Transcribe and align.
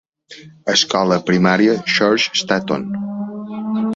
Escola 0.73 1.17
primària 1.27 1.75
Churchstanton. 1.97 2.89